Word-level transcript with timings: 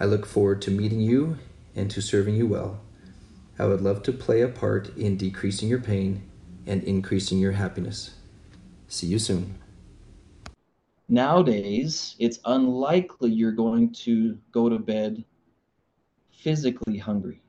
I 0.00 0.04
look 0.04 0.26
forward 0.26 0.62
to 0.62 0.70
meeting 0.70 1.00
you 1.00 1.38
and 1.74 1.90
to 1.90 2.00
serving 2.00 2.36
you 2.36 2.46
well. 2.46 2.80
I 3.58 3.66
would 3.66 3.80
love 3.80 4.04
to 4.04 4.12
play 4.12 4.42
a 4.42 4.48
part 4.48 4.96
in 4.96 5.16
decreasing 5.16 5.68
your 5.68 5.80
pain 5.80 6.22
and 6.66 6.84
increasing 6.84 7.38
your 7.38 7.52
happiness. 7.52 8.14
See 8.86 9.08
you 9.08 9.18
soon. 9.18 9.58
Nowadays, 11.08 12.14
it's 12.18 12.38
unlikely 12.44 13.30
you're 13.30 13.50
going 13.50 13.92
to 13.94 14.38
go 14.52 14.68
to 14.68 14.78
bed 14.78 15.24
physically 16.30 16.98
hungry. 16.98 17.42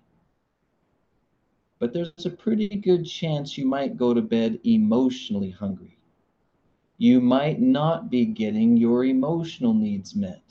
But 1.78 1.94
there's 1.94 2.25
a 2.25 2.30
pretty 2.30 2.67
good 2.69 3.06
chance 3.06 3.58
you 3.58 3.66
might 3.66 3.95
go 3.95 4.13
to 4.13 4.22
bed 4.22 4.59
emotionally 4.63 5.52
hungry. 5.52 5.97
You 6.97 7.22
might 7.22 7.61
not 7.61 8.09
be 8.09 8.25
getting 8.25 8.75
your 8.75 9.06
emotional 9.06 9.73
needs 9.73 10.16
met. 10.16 10.48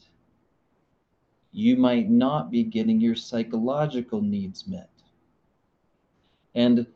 You 1.53 1.77
might 1.77 2.09
not 2.09 2.51
be 2.51 2.63
getting 2.63 3.01
your 3.01 3.17
psychological 3.17 4.21
needs 4.21 4.67
met. 4.67 4.91
And 6.55 6.87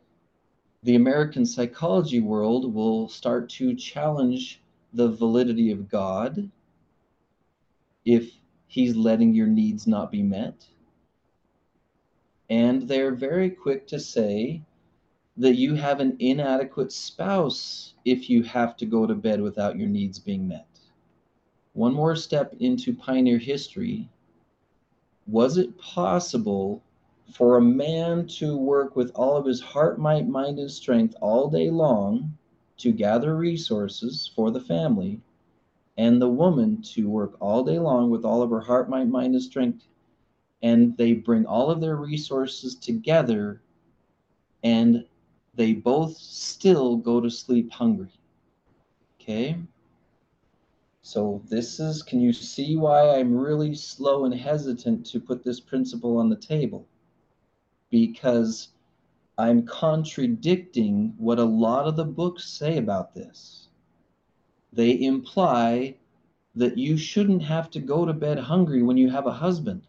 the 0.83 0.95
American 0.95 1.45
psychology 1.45 2.19
world 2.19 2.73
will 2.73 3.07
start 3.07 3.49
to 3.51 3.75
challenge 3.75 4.61
the 4.93 5.09
validity 5.09 5.71
of 5.71 5.89
God 5.89 6.49
if 8.05 8.31
he's 8.67 8.95
letting 8.95 9.33
your 9.33 9.47
needs 9.47 9.87
not 9.87 10.11
be 10.11 10.21
met. 10.21 10.65
And 12.49 12.87
they're 12.87 13.15
very 13.15 13.49
quick 13.49 13.87
to 13.87 13.99
say 13.99 14.61
that 15.37 15.55
you 15.55 15.73
have 15.73 15.99
an 15.99 16.15
inadequate 16.19 16.91
spouse 16.91 17.93
if 18.05 18.29
you 18.29 18.43
have 18.43 18.77
to 18.77 18.85
go 18.85 19.07
to 19.07 19.15
bed 19.15 19.41
without 19.41 19.77
your 19.77 19.87
needs 19.87 20.19
being 20.19 20.47
met. 20.47 20.67
One 21.73 21.93
more 21.93 22.15
step 22.15 22.53
into 22.59 22.93
pioneer 22.93 23.39
history. 23.39 24.09
Was 25.27 25.57
it 25.57 25.77
possible 25.77 26.83
for 27.33 27.57
a 27.57 27.61
man 27.61 28.27
to 28.27 28.57
work 28.57 28.95
with 28.95 29.11
all 29.15 29.37
of 29.37 29.45
his 29.45 29.61
heart, 29.61 29.99
might, 29.99 30.27
mind, 30.27 30.59
and 30.59 30.69
strength 30.69 31.15
all 31.21 31.49
day 31.49 31.69
long 31.69 32.37
to 32.77 32.91
gather 32.91 33.35
resources 33.35 34.31
for 34.35 34.51
the 34.51 34.59
family, 34.59 35.21
and 35.97 36.21
the 36.21 36.29
woman 36.29 36.81
to 36.81 37.09
work 37.09 37.35
all 37.39 37.63
day 37.63 37.79
long 37.79 38.09
with 38.09 38.25
all 38.25 38.41
of 38.41 38.49
her 38.49 38.59
heart, 38.59 38.89
might, 38.89 39.07
mind, 39.07 39.33
and 39.33 39.43
strength, 39.43 39.87
and 40.61 40.97
they 40.97 41.13
bring 41.13 41.45
all 41.45 41.71
of 41.71 41.79
their 41.79 41.95
resources 41.95 42.75
together, 42.75 43.61
and 44.63 45.05
they 45.55 45.73
both 45.73 46.17
still 46.17 46.97
go 46.97 47.21
to 47.21 47.29
sleep 47.29 47.71
hungry. 47.71 48.11
Okay? 49.21 49.57
So, 51.05 51.41
this 51.49 51.81
is, 51.81 52.01
can 52.01 52.21
you 52.21 52.31
see 52.31 52.77
why 52.77 53.09
I'm 53.09 53.35
really 53.35 53.75
slow 53.75 54.23
and 54.23 54.33
hesitant 54.33 55.05
to 55.07 55.19
put 55.19 55.43
this 55.43 55.59
principle 55.59 56.17
on 56.17 56.29
the 56.29 56.37
table? 56.37 56.87
Because 57.89 58.69
I'm 59.37 59.65
contradicting 59.65 61.13
what 61.17 61.39
a 61.39 61.43
lot 61.43 61.87
of 61.87 61.97
the 61.97 62.05
books 62.05 62.49
say 62.49 62.77
about 62.77 63.13
this. 63.13 63.67
They 64.71 65.03
imply 65.03 65.97
that 66.55 66.77
you 66.77 66.95
shouldn't 66.95 67.43
have 67.43 67.69
to 67.71 67.81
go 67.81 68.05
to 68.05 68.13
bed 68.13 68.39
hungry 68.39 68.81
when 68.81 68.95
you 68.95 69.09
have 69.09 69.27
a 69.27 69.33
husband. 69.33 69.85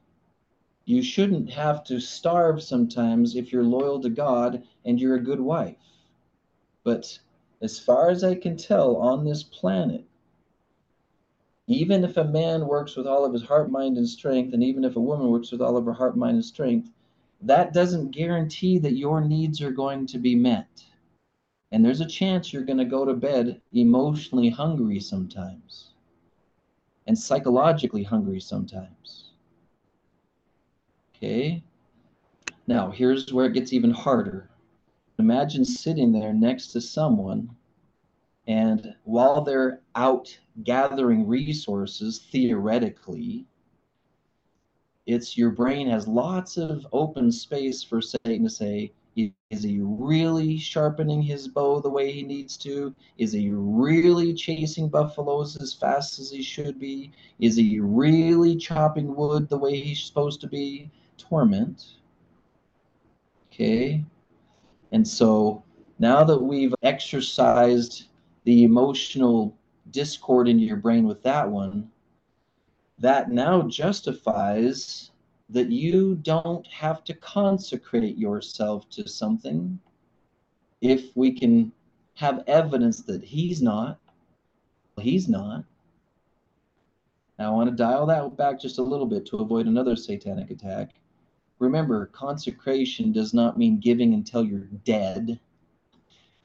You 0.84 1.00
shouldn't 1.00 1.48
have 1.50 1.84
to 1.84 2.00
starve 2.00 2.60
sometimes 2.60 3.36
if 3.36 3.52
you're 3.52 3.62
loyal 3.62 4.00
to 4.00 4.10
God 4.10 4.64
and 4.84 5.00
you're 5.00 5.14
a 5.14 5.22
good 5.22 5.41
wife. 5.41 5.76
But 6.82 7.20
as 7.62 7.78
far 7.78 8.10
as 8.10 8.25
I 8.25 8.34
can 8.34 8.56
tell 8.56 8.96
on 8.96 9.25
this 9.25 9.44
planet, 9.44 10.04
even 11.66 12.04
if 12.04 12.16
a 12.16 12.25
man 12.25 12.66
works 12.66 12.97
with 12.97 13.06
all 13.06 13.25
of 13.25 13.32
his 13.32 13.42
heart, 13.42 13.70
mind, 13.70 13.97
and 13.97 14.08
strength, 14.08 14.52
and 14.52 14.62
even 14.62 14.84
if 14.84 14.97
a 14.97 15.00
woman 15.00 15.30
works 15.30 15.50
with 15.50 15.62
all 15.62 15.76
of 15.76 15.84
her 15.86 15.92
heart, 15.92 16.16
mind, 16.16 16.36
and 16.36 16.44
strength, 16.44 16.91
that 17.41 17.72
doesn't 17.72 18.10
guarantee 18.10 18.78
that 18.78 18.97
your 18.97 19.20
needs 19.20 19.60
are 19.62 19.70
going 19.70 20.06
to 20.06 20.19
be 20.19 20.34
met. 20.34 20.84
And 21.72 21.84
there's 21.84 22.00
a 22.00 22.06
chance 22.06 22.52
you're 22.52 22.64
going 22.64 22.78
to 22.78 22.84
go 22.84 23.04
to 23.04 23.14
bed 23.14 23.60
emotionally 23.72 24.50
hungry 24.50 25.00
sometimes 25.00 25.91
and 27.06 27.19
psychologically 27.19 28.02
hungry 28.02 28.41
sometimes. 28.41 29.31
Okay? 31.16 31.62
Now, 32.66 32.91
here's 32.91 33.32
where 33.32 33.46
it 33.46 33.54
gets 33.54 33.72
even 33.72 33.91
harder. 33.91 34.50
Imagine 35.19 35.64
sitting 35.64 36.12
there 36.12 36.32
next 36.32 36.69
to 36.69 36.81
someone, 36.81 37.50
and 38.46 38.94
while 39.04 39.42
they're 39.42 39.81
out 39.97 40.37
gathering 40.62 41.27
resources, 41.27 42.19
theoretically, 42.31 43.47
it's 45.06 45.37
your 45.37 45.50
brain 45.50 45.88
has 45.88 46.09
lots 46.09 46.56
of 46.56 46.87
open 46.93 47.31
space 47.31 47.82
for 47.82 48.00
Satan 48.00 48.44
to 48.44 48.50
say, 48.50 48.93
is 49.50 49.62
he 49.62 49.81
really 49.81 50.59
sharpening 50.59 51.22
his 51.22 51.47
bow 51.47 51.81
the 51.81 51.91
way 51.91 52.10
he 52.10 52.22
needs 52.22 52.56
to? 52.59 52.94
Is 53.19 53.32
he 53.32 53.50
really 53.50 54.34
chasing 54.34 54.88
buffaloes 54.88 55.56
as 55.60 55.72
fast 55.72 56.19
as 56.19 56.31
he 56.31 56.43
should 56.43 56.81
be? 56.81 57.12
Is 57.38 57.55
he 57.55 57.78
really 57.78 58.56
chopping 58.56 59.15
wood 59.15 59.49
the 59.49 59.59
way 59.59 59.78
he's 59.78 60.03
supposed 60.03 60.41
to 60.41 60.49
be? 60.49 60.91
Torment. 61.16 61.84
Okay. 63.53 64.05
And 64.91 65.06
so 65.06 65.62
now 66.00 66.25
that 66.25 66.38
we've 66.38 66.75
exercised 66.82 68.09
the 68.44 68.65
emotional 68.65 69.56
discord 69.91 70.49
in 70.49 70.59
your 70.59 70.77
brain 70.77 71.06
with 71.06 71.22
that 71.22 71.49
one, 71.49 71.91
that 72.99 73.31
now 73.31 73.62
justifies 73.62 75.11
that 75.50 75.71
you 75.71 76.15
don't 76.17 76.67
have 76.67 77.05
to 77.05 77.15
consecrate 77.15 78.17
yourself 78.17 78.89
to 78.91 79.09
something 79.09 79.78
if 80.81 81.15
we 81.17 81.33
can 81.33 81.73
have 82.15 82.44
evidence 82.47 83.03
that 83.03 83.23
he's 83.23 83.61
not. 83.61 83.99
He's 85.00 85.28
not. 85.28 85.65
Now, 87.39 87.50
I 87.53 87.55
want 87.55 87.71
to 87.71 87.77
dial 87.77 88.06
that 88.06 88.37
back 88.37 88.61
just 88.61 88.78
a 88.78 88.83
little 88.83 89.06
bit 89.06 89.27
to 89.27 89.39
avoid 89.39 89.67
another 89.67 89.97
satanic 89.97 90.50
attack. 90.50 90.94
Remember, 91.59 92.06
consecration 92.06 93.12
does 93.12 93.34
not 93.34 93.58
mean 93.58 93.81
giving 93.81 94.14
until 94.14 94.44
you're 94.44 94.69
dead. 94.85 95.41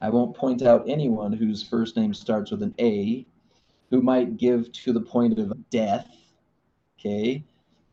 I 0.00 0.10
won't 0.10 0.36
point 0.36 0.62
out 0.62 0.88
anyone 0.88 1.32
whose 1.32 1.62
first 1.62 1.96
name 1.96 2.14
starts 2.14 2.50
with 2.50 2.62
an 2.62 2.74
A 2.80 3.26
who 3.90 4.00
might 4.00 4.36
give 4.36 4.70
to 4.72 4.92
the 4.92 5.00
point 5.00 5.38
of 5.38 5.52
death 5.70 6.20
Okay. 7.00 7.42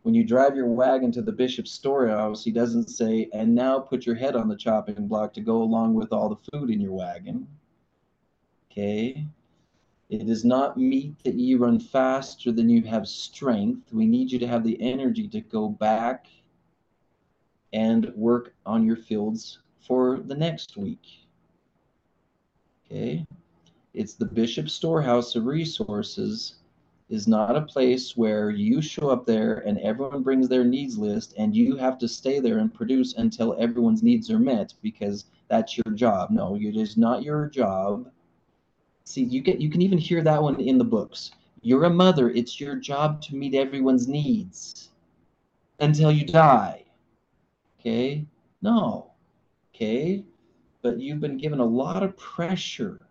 When 0.02 0.14
you 0.14 0.26
drive 0.26 0.56
your 0.56 0.68
wagon 0.68 1.12
to 1.14 1.22
the 1.22 1.32
bishop's 1.32 1.72
storehouse, 1.72 2.44
he 2.44 2.52
doesn't 2.52 2.90
say, 2.90 3.30
and 3.34 3.56
now 3.56 3.80
put 3.80 4.06
your 4.06 4.16
head 4.16 4.36
on 4.36 4.50
the 4.50 4.56
chopping 4.56 5.08
block 5.08 5.34
to 5.34 5.42
go 5.42 5.62
along 5.62 5.94
with 5.94 6.12
all 6.12 6.30
the 6.30 6.52
food 6.52 6.70
in 6.70 6.82
your 6.82 6.92
wagon. 6.92 7.48
Okay. 8.70 9.26
It 10.10 10.30
is 10.30 10.46
not 10.46 10.78
meet 10.78 11.22
that 11.24 11.36
ye 11.36 11.56
run 11.56 11.80
faster 11.80 12.52
than 12.52 12.70
you 12.70 12.84
have 12.84 13.08
strength. 13.08 13.92
We 13.94 14.06
need 14.06 14.32
you 14.32 14.40
to 14.40 14.48
have 14.48 14.64
the 14.64 14.82
energy 14.82 15.28
to 15.30 15.42
go 15.42 15.70
back 15.70 16.28
and 17.74 18.14
work 18.16 18.54
on 18.66 18.86
your 18.86 18.96
fields 18.96 19.60
for 19.86 20.20
the 20.20 20.36
next 20.36 20.78
week. 20.78 21.06
Okay. 22.86 23.26
It's 23.98 24.14
the 24.14 24.26
bishop's 24.26 24.74
storehouse 24.74 25.36
of 25.36 25.48
resources 25.48 26.58
is 27.10 27.28
not 27.28 27.56
a 27.56 27.64
place 27.64 28.16
where 28.16 28.52
you 28.52 28.80
show 28.80 29.10
up 29.10 29.26
there 29.26 29.64
and 29.66 29.80
everyone 29.80 30.22
brings 30.22 30.48
their 30.48 30.64
needs 30.64 31.00
list 31.00 31.34
and 31.36 31.56
you 31.56 31.78
have 31.78 31.98
to 31.98 32.08
stay 32.08 32.40
there 32.40 32.60
and 32.60 32.72
produce 32.72 33.16
until 33.16 33.56
everyone's 33.58 34.04
needs 34.04 34.30
are 34.30 34.38
met 34.38 34.76
because 34.84 35.26
that's 35.48 35.78
your 35.78 35.96
job. 35.96 36.30
No, 36.30 36.56
it 36.56 36.76
is 36.76 36.96
not 36.96 37.24
your 37.24 37.48
job. 37.48 38.12
See, 39.06 39.24
you 39.24 39.42
get 39.42 39.60
you 39.60 39.72
can 39.72 39.82
even 39.82 39.98
hear 39.98 40.22
that 40.22 40.44
one 40.44 40.60
in 40.60 40.78
the 40.78 40.84
books. 40.84 41.32
You're 41.64 41.86
a 41.86 41.90
mother, 41.90 42.30
it's 42.30 42.60
your 42.60 42.76
job 42.76 43.20
to 43.24 43.36
meet 43.36 43.56
everyone's 43.56 44.08
needs 44.08 44.90
until 45.80 46.12
you 46.12 46.24
die. 46.24 46.84
Okay? 47.80 48.28
No. 48.62 49.14
Okay? 49.74 50.24
But 50.84 51.00
you've 51.00 51.20
been 51.20 51.38
given 51.38 51.60
a 51.60 51.66
lot 51.66 52.04
of 52.04 52.16
pressure. 52.16 53.07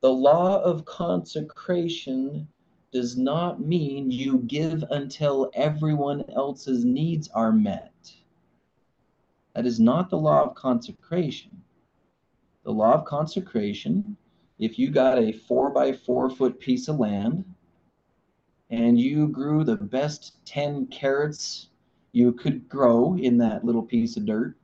The 0.00 0.12
law 0.12 0.62
of 0.62 0.86
consecration 0.86 2.48
does 2.90 3.18
not 3.18 3.60
mean 3.60 4.10
you 4.10 4.38
give 4.38 4.82
until 4.90 5.50
everyone 5.52 6.24
else's 6.30 6.84
needs 6.86 7.28
are 7.28 7.52
met. 7.52 8.14
That 9.54 9.66
is 9.66 9.78
not 9.78 10.08
the 10.08 10.18
law 10.18 10.44
of 10.44 10.54
consecration. 10.54 11.62
The 12.62 12.72
law 12.72 12.94
of 12.94 13.04
consecration, 13.04 14.16
if 14.58 14.78
you 14.78 14.90
got 14.90 15.18
a 15.18 15.32
four 15.32 15.70
by 15.70 15.92
four 15.92 16.30
foot 16.30 16.58
piece 16.60 16.88
of 16.88 16.98
land 16.98 17.44
and 18.70 18.98
you 18.98 19.28
grew 19.28 19.64
the 19.64 19.76
best 19.76 20.36
10 20.46 20.86
carrots 20.86 21.68
you 22.12 22.32
could 22.32 22.68
grow 22.68 23.16
in 23.16 23.36
that 23.38 23.64
little 23.64 23.82
piece 23.82 24.16
of 24.16 24.24
dirt, 24.24 24.56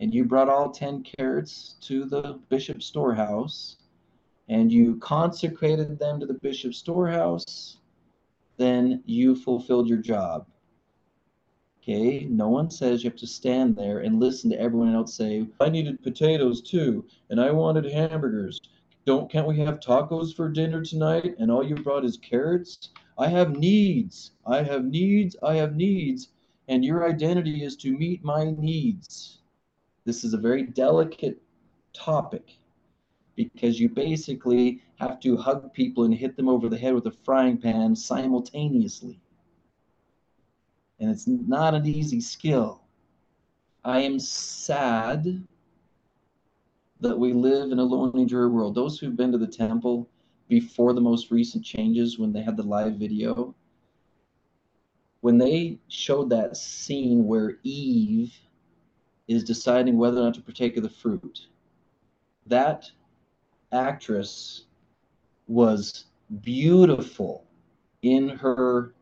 and 0.00 0.14
you 0.14 0.24
brought 0.24 0.48
all 0.48 0.70
10 0.70 1.02
carrots 1.02 1.76
to 1.80 2.04
the 2.04 2.38
bishop's 2.48 2.86
storehouse, 2.86 3.76
and 4.48 4.70
you 4.70 4.96
consecrated 4.96 5.98
them 5.98 6.20
to 6.20 6.26
the 6.26 6.34
bishop's 6.34 6.78
storehouse, 6.78 7.78
then 8.56 9.02
you 9.06 9.34
fulfilled 9.34 9.88
your 9.88 9.98
job. 9.98 10.46
Okay, 11.82 12.26
no 12.30 12.48
one 12.48 12.70
says 12.70 13.04
you 13.04 13.10
have 13.10 13.18
to 13.18 13.26
stand 13.26 13.76
there 13.76 13.98
and 13.98 14.20
listen 14.20 14.50
to 14.50 14.60
everyone 14.60 14.94
else 14.94 15.14
say, 15.14 15.46
I 15.60 15.68
needed 15.68 16.02
potatoes 16.02 16.62
too, 16.62 17.04
and 17.30 17.40
I 17.40 17.50
wanted 17.50 17.84
hamburgers. 17.84 18.60
Don't 19.04 19.30
can't 19.30 19.46
we 19.46 19.58
have 19.58 19.80
tacos 19.80 20.34
for 20.34 20.48
dinner 20.48 20.82
tonight? 20.82 21.34
And 21.38 21.50
all 21.50 21.62
you 21.62 21.74
brought 21.74 22.06
is 22.06 22.16
carrots? 22.16 22.88
I 23.18 23.28
have 23.28 23.56
needs. 23.58 24.32
I 24.46 24.62
have 24.62 24.86
needs. 24.86 25.36
I 25.42 25.54
have 25.56 25.76
needs. 25.76 26.28
And 26.68 26.84
your 26.84 27.06
identity 27.06 27.62
is 27.62 27.76
to 27.76 27.96
meet 27.96 28.24
my 28.24 28.54
needs. 28.58 29.40
This 30.06 30.24
is 30.24 30.32
a 30.32 30.38
very 30.38 30.62
delicate 30.62 31.40
topic 31.92 32.56
because 33.36 33.80
you 33.80 33.88
basically 33.88 34.82
have 34.96 35.20
to 35.20 35.36
hug 35.36 35.72
people 35.72 36.04
and 36.04 36.14
hit 36.14 36.36
them 36.36 36.48
over 36.48 36.68
the 36.68 36.78
head 36.78 36.94
with 36.94 37.06
a 37.06 37.10
frying 37.10 37.58
pan 37.58 37.94
simultaneously. 37.96 39.20
And 41.00 41.10
it's 41.10 41.26
not 41.26 41.74
an 41.74 41.86
easy 41.86 42.20
skill. 42.20 42.82
I 43.84 44.00
am 44.00 44.18
sad 44.18 45.46
that 47.00 47.18
we 47.18 47.32
live 47.32 47.72
in 47.72 47.78
a 47.78 47.84
lonely, 47.84 48.24
dreary 48.24 48.48
world. 48.48 48.74
Those 48.74 48.98
who've 48.98 49.16
been 49.16 49.32
to 49.32 49.38
the 49.38 49.46
temple 49.46 50.08
before 50.48 50.92
the 50.92 51.00
most 51.00 51.30
recent 51.30 51.64
changes, 51.64 52.18
when 52.18 52.32
they 52.32 52.42
had 52.42 52.56
the 52.56 52.62
live 52.62 52.94
video, 52.94 53.54
when 55.20 55.38
they 55.38 55.78
showed 55.88 56.30
that 56.30 56.56
scene 56.56 57.26
where 57.26 57.58
Eve 57.62 58.32
is 59.26 59.42
deciding 59.42 59.96
whether 59.96 60.20
or 60.20 60.24
not 60.24 60.34
to 60.34 60.42
partake 60.42 60.76
of 60.76 60.82
the 60.82 60.88
fruit, 60.88 61.46
that 62.46 62.90
actress 63.74 64.64
was 65.48 66.06
beautiful 66.40 67.44
in 68.02 68.28
her 68.28 68.94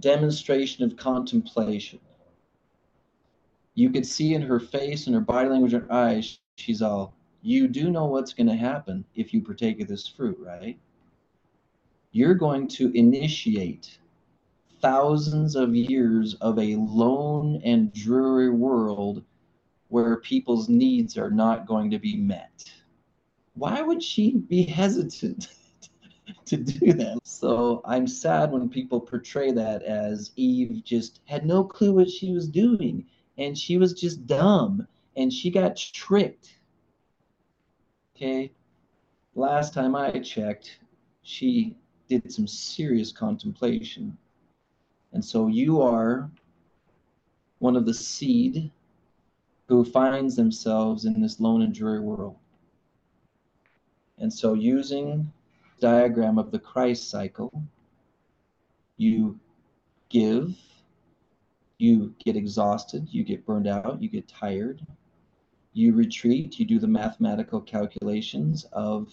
demonstration 0.00 0.84
of 0.84 0.96
contemplation. 0.96 2.00
You 3.74 3.90
could 3.90 4.06
see 4.06 4.34
in 4.34 4.42
her 4.42 4.60
face 4.60 5.06
and 5.06 5.14
her 5.14 5.20
body 5.20 5.48
language 5.48 5.72
and 5.72 5.84
her 5.84 5.92
eyes, 5.92 6.38
she's 6.56 6.82
all, 6.82 7.14
You 7.42 7.68
do 7.68 7.90
know 7.90 8.06
what's 8.06 8.34
going 8.34 8.48
to 8.48 8.56
happen 8.56 9.04
if 9.14 9.32
you 9.32 9.40
partake 9.40 9.80
of 9.80 9.88
this 9.88 10.06
fruit, 10.06 10.38
right? 10.40 10.78
You're 12.12 12.34
going 12.34 12.66
to 12.68 12.90
initiate 12.96 13.98
thousands 14.82 15.54
of 15.54 15.74
years 15.74 16.34
of 16.34 16.58
a 16.58 16.74
lone 16.76 17.60
and 17.64 17.92
dreary 17.92 18.50
world 18.50 19.22
where 19.88 20.16
people's 20.18 20.68
needs 20.68 21.16
are 21.16 21.30
not 21.30 21.66
going 21.66 21.90
to 21.90 21.98
be 21.98 22.16
met 22.16 22.70
why 23.60 23.82
would 23.82 24.02
she 24.02 24.32
be 24.36 24.62
hesitant 24.80 25.48
to 26.46 26.56
do 26.56 26.94
that? 26.94 27.18
So 27.24 27.82
I'm 27.84 28.06
sad 28.06 28.50
when 28.50 28.70
people 28.70 28.98
portray 28.98 29.52
that 29.52 29.82
as 29.82 30.32
Eve 30.36 30.82
just 30.82 31.20
had 31.26 31.44
no 31.44 31.62
clue 31.62 31.92
what 31.92 32.08
she 32.08 32.32
was 32.32 32.48
doing 32.48 33.04
and 33.36 33.56
she 33.56 33.76
was 33.76 33.92
just 33.92 34.26
dumb 34.26 34.86
and 35.14 35.30
she 35.30 35.50
got 35.50 35.76
tricked. 35.76 36.54
Okay. 38.16 38.50
Last 39.34 39.74
time 39.74 39.94
I 39.94 40.10
checked, 40.20 40.78
she 41.22 41.76
did 42.08 42.32
some 42.32 42.46
serious 42.46 43.12
contemplation. 43.12 44.16
And 45.12 45.22
so 45.22 45.48
you 45.48 45.82
are 45.82 46.30
one 47.58 47.76
of 47.76 47.84
the 47.84 47.94
seed 47.94 48.70
who 49.68 49.84
finds 49.84 50.34
themselves 50.34 51.04
in 51.04 51.20
this 51.20 51.40
lone 51.40 51.60
and 51.60 51.74
dreary 51.74 52.00
world. 52.00 52.36
And 54.20 54.32
so 54.32 54.54
using 54.54 55.32
diagram 55.80 56.38
of 56.38 56.50
the 56.50 56.58
Christ 56.58 57.08
cycle, 57.10 57.64
you 58.98 59.40
give, 60.10 60.54
you 61.78 62.14
get 62.22 62.36
exhausted, 62.36 63.08
you 63.10 63.24
get 63.24 63.46
burned 63.46 63.66
out, 63.66 64.02
you 64.02 64.10
get 64.10 64.28
tired, 64.28 64.86
you 65.72 65.94
retreat, 65.94 66.58
you 66.58 66.66
do 66.66 66.78
the 66.78 66.86
mathematical 66.86 67.60
calculations 67.60 68.66
of, 68.72 69.10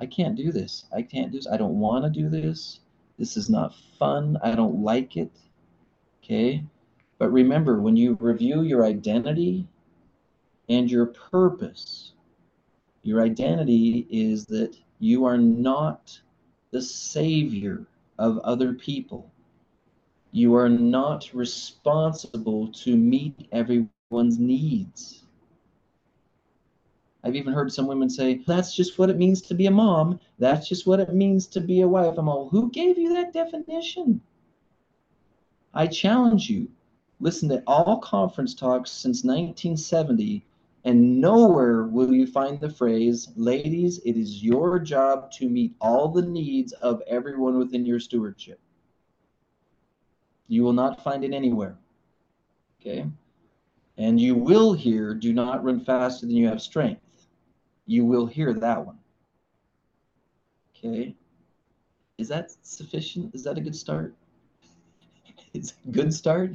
I 0.00 0.06
can't 0.06 0.36
do 0.36 0.50
this, 0.50 0.86
I 0.94 1.02
can't 1.02 1.30
do 1.30 1.38
this, 1.38 1.46
I 1.46 1.58
don't 1.58 1.78
want 1.78 2.04
to 2.04 2.10
do 2.10 2.30
this, 2.30 2.80
this 3.18 3.36
is 3.36 3.50
not 3.50 3.74
fun, 3.98 4.38
I 4.42 4.54
don't 4.54 4.82
like 4.82 5.18
it. 5.18 5.30
Okay? 6.24 6.64
But 7.18 7.30
remember, 7.30 7.82
when 7.82 7.96
you 7.96 8.16
review 8.18 8.62
your 8.62 8.86
identity 8.86 9.68
and 10.70 10.90
your 10.90 11.06
purpose, 11.06 12.09
your 13.02 13.22
identity 13.22 14.06
is 14.10 14.44
that 14.46 14.76
you 14.98 15.24
are 15.24 15.38
not 15.38 16.20
the 16.70 16.82
savior 16.82 17.86
of 18.18 18.38
other 18.38 18.74
people. 18.74 19.30
You 20.32 20.54
are 20.54 20.68
not 20.68 21.30
responsible 21.32 22.68
to 22.68 22.96
meet 22.96 23.48
everyone's 23.50 24.38
needs. 24.38 25.24
I've 27.24 27.36
even 27.36 27.52
heard 27.52 27.72
some 27.72 27.86
women 27.86 28.08
say, 28.08 28.42
that's 28.46 28.74
just 28.74 28.98
what 28.98 29.10
it 29.10 29.18
means 29.18 29.42
to 29.42 29.54
be 29.54 29.66
a 29.66 29.70
mom. 29.70 30.20
That's 30.38 30.68
just 30.68 30.86
what 30.86 31.00
it 31.00 31.14
means 31.14 31.46
to 31.48 31.60
be 31.60 31.82
a 31.82 31.88
wife. 31.88 32.16
I'm 32.16 32.28
all, 32.28 32.48
who 32.48 32.70
gave 32.70 32.98
you 32.98 33.12
that 33.14 33.32
definition? 33.32 34.20
I 35.74 35.86
challenge 35.86 36.48
you. 36.48 36.68
Listen 37.20 37.48
to 37.50 37.62
all 37.66 37.98
conference 37.98 38.54
talks 38.54 38.90
since 38.90 39.22
1970 39.24 40.44
and 40.84 41.20
nowhere 41.20 41.84
will 41.84 42.12
you 42.12 42.26
find 42.26 42.58
the 42.58 42.70
phrase, 42.70 43.28
ladies, 43.36 44.00
it 44.04 44.16
is 44.16 44.42
your 44.42 44.78
job 44.78 45.30
to 45.32 45.48
meet 45.48 45.74
all 45.80 46.08
the 46.08 46.22
needs 46.22 46.72
of 46.72 47.02
everyone 47.06 47.58
within 47.58 47.84
your 47.84 48.00
stewardship. 48.00 48.58
You 50.48 50.64
will 50.64 50.72
not 50.72 51.04
find 51.04 51.22
it 51.22 51.34
anywhere. 51.34 51.76
Okay? 52.80 53.06
And 53.98 54.18
you 54.18 54.34
will 54.34 54.72
hear, 54.72 55.14
do 55.14 55.34
not 55.34 55.62
run 55.62 55.84
faster 55.84 56.26
than 56.26 56.34
you 56.34 56.48
have 56.48 56.62
strength. 56.62 57.02
You 57.86 58.06
will 58.06 58.24
hear 58.26 58.54
that 58.54 58.84
one. 58.84 58.98
Okay? 60.74 61.14
Is 62.16 62.28
that 62.28 62.52
sufficient? 62.62 63.34
Is 63.34 63.44
that 63.44 63.58
a 63.58 63.60
good 63.60 63.76
start? 63.76 64.14
Is 65.52 65.74
good 65.90 66.14
start? 66.14 66.54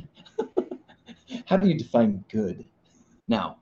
How 1.46 1.58
do 1.58 1.68
you 1.68 1.78
define 1.78 2.24
good? 2.30 2.66
Now, 3.28 3.58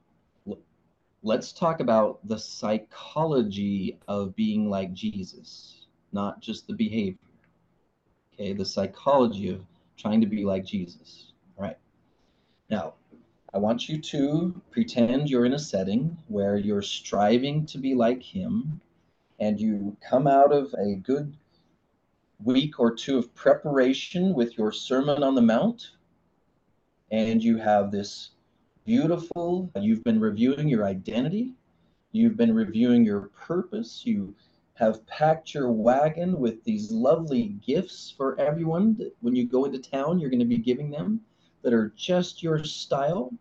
let's 1.24 1.54
talk 1.54 1.80
about 1.80 2.20
the 2.28 2.38
psychology 2.38 3.98
of 4.10 4.36
being 4.36 4.70
like 4.70 4.94
Jesus, 4.94 5.88
not 6.12 6.42
just 6.42 6.68
the 6.68 6.74
behavior. 6.74 7.18
Okay, 8.34 8.54
the 8.54 8.66
psychology 8.66 9.50
of 9.50 9.66
trying 9.98 10.20
to 10.20 10.28
be 10.28 10.44
like 10.44 10.66
Jesus. 10.66 11.32
All 11.58 11.64
right. 11.64 11.78
Now, 12.70 12.96
I 13.54 13.58
want 13.58 13.88
you 13.88 14.02
to 14.02 14.62
pretend 14.72 15.30
you're 15.30 15.46
in 15.46 15.54
a 15.54 15.60
setting 15.60 16.18
where 16.28 16.58
you're 16.58 16.82
striving 16.82 17.66
to 17.68 17.78
be 17.78 17.96
like 17.96 18.22
him 18.22 18.82
and 19.40 19.60
you 19.60 19.96
come 20.08 20.28
out 20.28 20.52
of 20.52 20.74
a 20.74 20.96
good 20.96 21.38
week 22.44 22.80
or 22.80 22.94
two 22.94 23.18
of 23.18 23.34
preparation 23.34 24.34
with 24.34 24.58
your 24.58 24.72
Sermon 24.72 25.24
on 25.24 25.36
the 25.36 25.42
Mount 25.42 25.92
and 27.12 27.44
you 27.44 27.58
have 27.58 27.92
this 27.92 28.32
beautiful. 28.86 29.72
You've 29.76 30.04
been 30.04 30.20
reviewing 30.20 30.68
your 30.68 30.86
identity. 30.86 31.54
You've 32.12 32.38
been 32.38 32.54
reviewing 32.54 33.06
your 33.06 33.30
purpose. 33.36 34.04
You 34.06 34.36
have 34.76 35.06
packed 35.08 35.54
your 35.54 35.72
wagon 35.72 36.40
with 36.40 36.64
these 36.64 36.92
lovely 36.92 37.56
gifts 37.66 38.14
for 38.16 38.40
everyone 38.40 38.96
that 38.98 39.16
when 39.22 39.36
you 39.36 39.48
go 39.48 39.66
into 39.66 39.80
town, 39.80 40.20
you're 40.20 40.30
going 40.30 40.40
to 40.40 40.46
be 40.46 40.58
giving 40.58 40.90
them 40.90 41.22
that 41.62 41.74
are 41.74 41.94
just 41.96 42.44
your 42.44 42.64
style. 42.64 43.32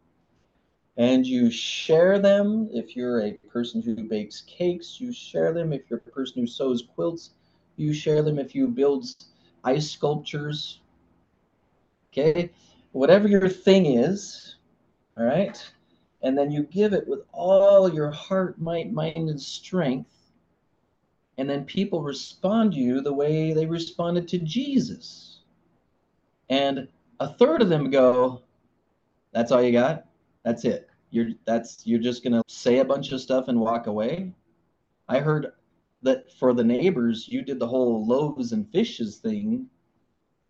And 0.96 1.26
you 1.26 1.50
share 1.50 2.18
them 2.18 2.68
if 2.70 2.94
you're 2.94 3.22
a 3.22 3.32
person 3.48 3.80
who 3.80 3.94
bakes 4.04 4.42
cakes, 4.42 5.00
you 5.00 5.12
share 5.12 5.52
them 5.54 5.72
if 5.72 5.82
you're 5.88 6.02
a 6.06 6.10
person 6.10 6.42
who 6.42 6.46
sews 6.46 6.84
quilts, 6.94 7.30
you 7.76 7.94
share 7.94 8.22
them 8.22 8.38
if 8.38 8.54
you 8.54 8.68
build 8.68 9.06
ice 9.64 9.90
sculptures. 9.90 10.80
Okay? 12.12 12.50
Whatever 12.92 13.26
your 13.26 13.48
thing 13.48 13.86
is, 13.86 14.56
all 15.16 15.24
right? 15.24 15.72
And 16.22 16.38
then 16.38 16.50
you 16.50 16.64
give 16.64 16.92
it 16.92 17.06
with 17.06 17.20
all 17.32 17.92
your 17.92 18.10
heart, 18.10 18.60
might, 18.60 18.92
mind, 18.92 19.28
and 19.28 19.40
strength 19.40 20.12
and 21.38 21.48
then 21.48 21.64
people 21.64 22.02
respond 22.02 22.72
to 22.72 22.78
you 22.78 23.00
the 23.00 23.12
way 23.12 23.52
they 23.52 23.66
responded 23.66 24.28
to 24.28 24.38
Jesus. 24.38 25.40
And 26.50 26.88
a 27.20 27.28
third 27.34 27.62
of 27.62 27.68
them 27.68 27.90
go, 27.90 28.42
"That's 29.32 29.50
all 29.50 29.62
you 29.62 29.72
got? 29.72 30.06
That's 30.44 30.64
it. 30.64 30.88
You're 31.10 31.30
that's 31.44 31.86
you're 31.86 32.00
just 32.00 32.22
going 32.22 32.34
to 32.34 32.42
say 32.46 32.78
a 32.78 32.84
bunch 32.84 33.12
of 33.12 33.20
stuff 33.20 33.48
and 33.48 33.60
walk 33.60 33.86
away?" 33.86 34.32
I 35.08 35.20
heard 35.20 35.52
that 36.02 36.30
for 36.32 36.52
the 36.52 36.64
neighbors, 36.64 37.28
you 37.28 37.42
did 37.42 37.58
the 37.58 37.66
whole 37.68 38.06
loaves 38.06 38.52
and 38.52 38.70
fishes 38.70 39.18
thing, 39.18 39.68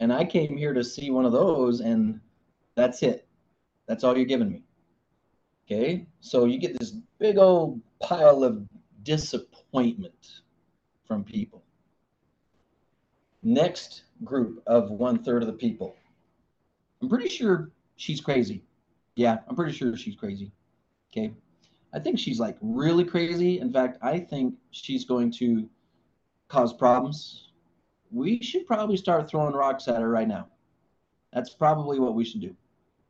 and 0.00 0.12
I 0.12 0.25
came 0.25 0.57
here 0.57 0.73
to 0.75 0.83
see 0.85 1.11
one 1.11 1.25
of 1.25 1.33
those 1.33 1.81
and 1.81 2.21
that's 2.75 3.02
it. 3.02 3.26
That's 3.92 4.04
all 4.04 4.16
you're 4.16 4.25
giving 4.25 4.50
me. 4.50 4.62
Okay? 5.66 6.06
So 6.20 6.46
you 6.46 6.58
get 6.58 6.78
this 6.78 6.92
big 7.18 7.37
old 7.37 7.78
pile 8.00 8.42
of 8.42 8.66
disappointment 9.02 10.40
from 11.06 11.22
people. 11.22 11.62
Next 13.42 14.04
group 14.25 14.62
of 14.66 14.90
one 14.90 15.22
third 15.22 15.42
of 15.42 15.46
the 15.46 15.52
people. 15.52 15.94
I'm 17.02 17.11
pretty 17.11 17.28
sure 17.28 17.70
she's 17.96 18.18
crazy. 18.18 18.62
Yeah, 19.14 19.40
I'm 19.46 19.54
pretty 19.54 19.75
sure 19.75 19.94
she's 19.94 20.16
crazy. 20.16 20.52
Okay. 21.11 21.34
I 21.92 21.99
think 21.99 22.18
she's 22.18 22.40
like 22.40 22.56
really 22.62 23.04
crazy. 23.04 23.61
In 23.61 23.70
fact, 23.70 23.99
I 24.00 24.20
think 24.20 24.54
she's 24.70 25.04
going 25.04 25.30
to 25.32 25.68
cause 26.49 26.72
problems. 26.72 27.50
We 28.11 28.42
should 28.42 28.66
probably 28.66 28.96
start 28.96 29.28
throwing 29.28 29.52
rocks 29.52 29.87
at 29.87 30.00
her 30.00 30.08
right 30.08 30.28
now. 30.28 30.49
That's 31.34 31.50
probably 31.50 31.99
what 31.99 32.14
we 32.14 32.25
should 32.25 32.40
do. 32.40 32.56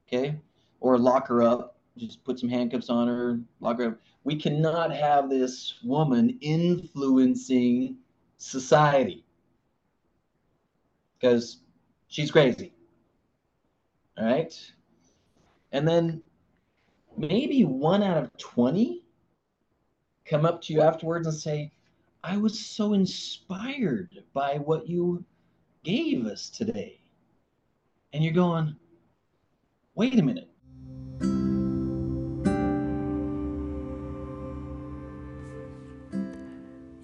Okay. 0.08 0.40
Or 0.82 0.98
lock 0.98 1.28
her 1.28 1.42
up, 1.42 1.78
just 1.96 2.24
put 2.24 2.38
some 2.38 2.48
handcuffs 2.48 2.90
on 2.90 3.06
her, 3.06 3.40
lock 3.60 3.78
her 3.78 3.86
up 3.86 3.98
we 4.24 4.36
cannot 4.36 4.94
have 4.94 5.28
this 5.28 5.74
woman 5.82 6.38
influencing 6.40 7.96
society 8.38 9.24
because 11.18 11.58
she's 12.08 12.30
crazy. 12.30 12.72
All 14.18 14.26
right. 14.26 14.54
And 15.72 15.86
then 15.88 16.22
maybe 17.16 17.64
one 17.64 18.02
out 18.02 18.22
of 18.22 18.36
20 18.38 19.02
come 20.24 20.44
up 20.44 20.62
to 20.62 20.72
you 20.72 20.82
afterwards 20.82 21.26
and 21.26 21.36
say, 21.36 21.72
I 22.22 22.36
was 22.36 22.58
so 22.58 22.92
inspired 22.92 24.22
by 24.32 24.58
what 24.58 24.88
you 24.88 25.24
gave 25.82 26.26
us 26.26 26.48
today. 26.48 27.00
And 28.12 28.22
you're 28.22 28.32
going, 28.32 28.76
wait 29.96 30.18
a 30.18 30.22
minute. 30.22 30.51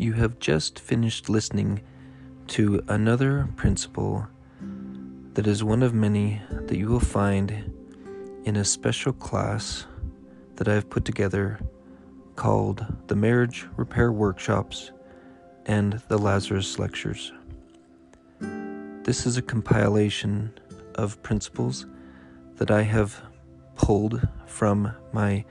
You 0.08 0.14
have 0.14 0.38
just 0.38 0.80
finished 0.80 1.28
listening 1.28 1.82
to 2.46 2.82
another 2.88 3.46
principle 3.56 4.26
that 5.34 5.46
is 5.46 5.62
one 5.62 5.82
of 5.82 5.92
many 5.92 6.40
that 6.50 6.78
you 6.78 6.88
will 6.88 6.98
find 6.98 7.70
in 8.44 8.56
a 8.56 8.64
special 8.64 9.12
class 9.12 9.84
that 10.56 10.66
I 10.66 10.72
have 10.72 10.88
put 10.88 11.04
together 11.04 11.60
called 12.36 12.86
the 13.08 13.16
Marriage 13.16 13.66
Repair 13.76 14.10
Workshops 14.10 14.92
and 15.66 16.00
the 16.08 16.16
Lazarus 16.16 16.78
Lectures. 16.78 17.34
This 18.40 19.26
is 19.26 19.36
a 19.36 19.42
compilation 19.42 20.54
of 20.94 21.22
principles 21.22 21.84
that 22.56 22.70
I 22.70 22.80
have 22.80 23.20
pulled 23.76 24.26
from 24.46 24.90
my 25.12 25.44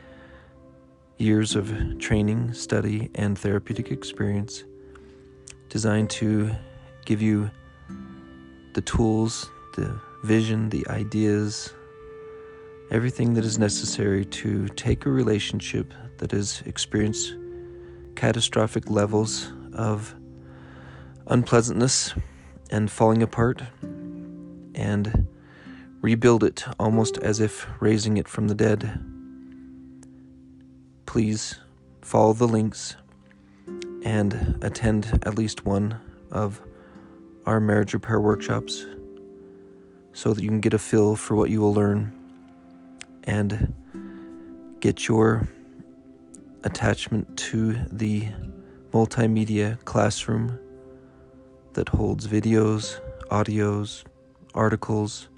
years 1.18 1.56
of 1.56 1.98
training, 2.00 2.54
study, 2.54 3.10
and 3.16 3.38
therapeutic 3.38 3.92
experience 3.92 4.64
designed 5.70 6.10
to 6.10 6.52
give 7.06 7.22
you 7.22 7.50
the 8.74 8.82
tools, 8.82 9.50
the 9.76 10.00
vision, 10.24 10.70
the 10.70 10.88
ideas, 10.90 11.74
everything 12.92 13.34
that 13.34 13.44
is 13.44 13.58
necessary 13.58 14.26
to 14.26 14.68
take 14.70 15.06
a 15.06 15.10
relationship 15.10 15.94
that 16.18 16.32
has 16.32 16.62
experienced 16.66 17.36
catastrophic 18.16 18.90
levels 18.90 19.52
of 19.74 20.16
unpleasantness 21.28 22.14
and 22.70 22.90
falling 22.92 23.22
apart 23.22 23.62
and 24.76 25.28
rebuild 26.02 26.44
it 26.44 26.64
almost 26.80 27.18
as 27.18 27.40
if 27.40 27.68
raising 27.80 28.18
it 28.18 28.28
from 28.28 28.48
the 28.48 28.56
dead 28.56 29.04
please 31.08 31.56
follow 32.02 32.34
the 32.34 32.48
links 32.48 32.96
and 34.04 34.60
attend 34.62 35.20
at 35.24 35.36
least 35.36 35.66
one 35.66 36.00
of 36.32 36.62
our 37.48 37.60
marriage 37.60 37.94
repair 37.94 38.20
workshops 38.20 38.86
so 40.14 40.34
that 40.34 40.44
you 40.44 40.50
can 40.50 40.60
get 40.60 40.74
a 40.74 40.80
feel 40.80 41.16
for 41.16 41.36
what 41.36 41.50
you 41.50 41.62
will 41.62 41.74
learn 41.74 42.14
and 43.24 43.74
get 44.82 45.08
your 45.08 45.48
attachment 46.64 47.38
to 47.38 47.74
the 47.92 48.28
multimedia 48.92 49.84
classroom 49.86 50.60
that 51.74 51.90
holds 51.90 52.28
videos, 52.28 53.00
audios, 53.32 54.04
articles 54.54 55.30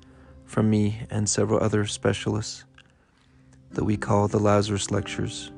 from 0.45 0.69
me 0.69 1.01
and 1.11 1.29
several 1.29 1.61
other 1.63 1.85
specialists 1.85 2.63
that 3.71 3.83
we 3.83 3.95
call 3.95 4.27
the 4.27 4.39
Lazarus 4.39 4.89
Lectures 4.89 5.51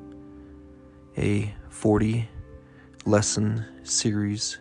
a 1.16 1.54
40 1.68 2.28
lesson 3.04 3.64
series, 3.82 4.58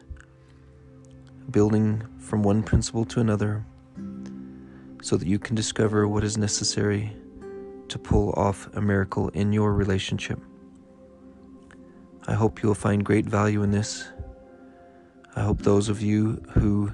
building 1.49 2.03
from 2.19 2.43
one 2.43 2.63
principle 2.63 3.05
to 3.05 3.19
another, 3.19 3.65
so 5.01 5.15
that 5.17 5.27
you 5.27 5.39
can 5.39 5.55
discover 5.55 6.07
what 6.07 6.23
is 6.23 6.37
necessary 6.37 7.15
to 7.87 7.97
pull 7.97 8.31
off 8.33 8.69
a 8.75 8.81
miracle 8.81 9.29
in 9.29 9.51
your 9.51 9.73
relationship. 9.73 10.39
I 12.27 12.33
hope 12.33 12.61
you 12.61 12.67
will 12.67 12.75
find 12.75 13.03
great 13.03 13.25
value 13.25 13.63
in 13.63 13.71
this. 13.71 14.07
I 15.35 15.41
hope 15.41 15.61
those 15.61 15.89
of 15.89 16.01
you 16.01 16.43
who 16.51 16.91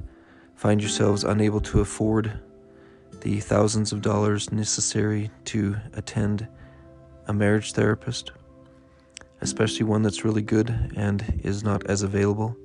find 0.55 0.81
yourselves 0.81 1.23
unable 1.23 1.61
to 1.61 1.81
afford 1.81 2.39
the 3.21 3.39
thousands 3.39 3.91
of 3.91 4.01
dollars 4.01 4.51
necessary 4.51 5.31
to 5.45 5.75
attend 5.93 6.47
a 7.27 7.33
marriage 7.33 7.73
therapist 7.73 8.31
especially 9.41 9.85
one 9.85 10.01
that's 10.01 10.25
really 10.25 10.41
good 10.41 10.91
and 10.95 11.41
is 11.43 11.63
not 11.63 11.85
as 11.87 12.03
available 12.03 12.55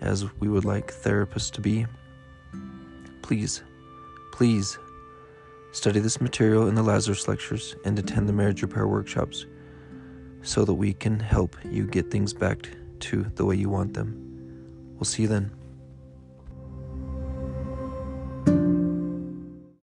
as 0.00 0.26
we 0.40 0.48
would 0.48 0.64
like 0.64 0.92
therapists 0.92 1.50
to 1.52 1.60
be, 1.60 1.86
please, 3.22 3.62
please 4.32 4.78
study 5.72 6.00
this 6.00 6.20
material 6.20 6.68
in 6.68 6.74
the 6.74 6.82
Lazarus 6.82 7.28
lectures 7.28 7.76
and 7.84 7.98
attend 7.98 8.28
the 8.28 8.32
marriage 8.32 8.62
repair 8.62 8.86
workshops 8.86 9.46
so 10.42 10.64
that 10.64 10.74
we 10.74 10.94
can 10.94 11.18
help 11.18 11.56
you 11.64 11.86
get 11.86 12.10
things 12.10 12.32
back 12.32 12.68
to 13.00 13.24
the 13.34 13.44
way 13.44 13.56
you 13.56 13.68
want 13.68 13.94
them. 13.94 14.24
We'll 14.94 15.04
see 15.04 15.22
you 15.22 15.28
then. 15.28 15.50